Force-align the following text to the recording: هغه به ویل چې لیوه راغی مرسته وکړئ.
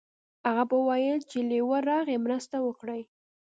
هغه 0.47 0.63
به 0.69 0.77
ویل 0.87 1.19
چې 1.29 1.37
لیوه 1.49 1.77
راغی 1.89 2.17
مرسته 2.25 2.57
وکړئ. 2.61 3.01